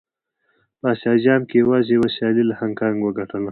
[0.79, 3.49] په اسيا جام کې يې يوازې يوه سيالي له هانګ کانګ وګټله.